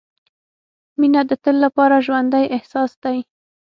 [0.99, 3.17] •مینه د تل لپاره ژوندی احساس دی.